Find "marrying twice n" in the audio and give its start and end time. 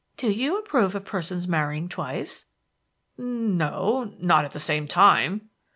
1.47-3.61